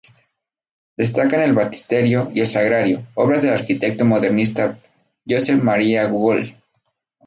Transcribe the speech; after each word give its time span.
Destacan 0.97 1.41
el 1.41 1.53
baptisterio 1.53 2.31
y 2.33 2.39
el 2.39 2.47
sagrario, 2.47 3.05
obras 3.13 3.43
del 3.43 3.53
arquitecto 3.53 4.03
modernista 4.03 4.79
Josep 5.29 5.61
Maria 5.61 6.09
Jujol. 6.09 6.55